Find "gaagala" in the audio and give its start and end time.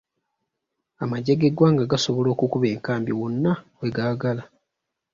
3.95-4.43